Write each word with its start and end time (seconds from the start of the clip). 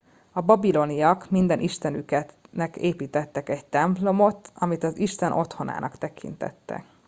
a 0.31 0.41
babiloniak 0.41 1.29
minden 1.29 1.59
istenüknek 1.59 2.75
építettek 2.77 3.49
egy 3.49 3.65
templomot 3.65 4.51
amit 4.55 4.83
az 4.83 4.97
isten 4.97 5.31
otthonának 5.31 5.97
tekintettek 5.97 6.85